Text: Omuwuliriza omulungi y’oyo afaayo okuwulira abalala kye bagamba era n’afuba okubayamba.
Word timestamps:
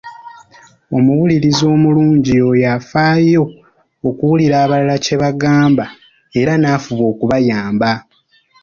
Omuwuliriza 0.97 1.63
omulungi 1.75 2.31
y’oyo 2.39 2.65
afaayo 2.75 3.43
okuwulira 4.09 4.55
abalala 4.63 4.95
kye 5.03 5.15
bagamba 5.23 5.85
era 6.39 6.53
n’afuba 6.57 7.03
okubayamba. 7.11 7.91